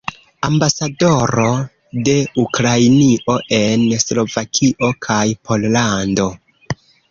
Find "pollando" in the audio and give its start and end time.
5.47-6.29